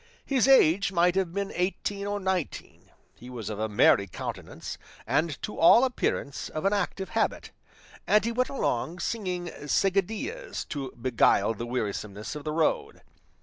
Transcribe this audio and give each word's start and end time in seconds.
His 0.25 0.47
age 0.47 0.91
might 0.91 1.13
have 1.13 1.31
been 1.31 1.53
eighteen 1.53 2.07
or 2.07 2.19
nineteen; 2.19 2.89
he 3.13 3.29
was 3.29 3.51
of 3.51 3.59
a 3.59 3.69
merry 3.69 4.07
countenance, 4.07 4.79
and 5.05 5.39
to 5.43 5.59
all 5.59 5.83
appearance 5.83 6.49
of 6.49 6.65
an 6.65 6.73
active 6.73 7.09
habit, 7.09 7.51
and 8.07 8.25
he 8.25 8.31
went 8.31 8.49
along 8.49 8.97
singing 8.97 9.51
seguidillas 9.67 10.65
to 10.69 10.91
beguile 10.99 11.53
the 11.53 11.67
wearisomeness 11.67 12.35
of 12.35 12.43
the 12.45 12.51
road. 12.51 13.03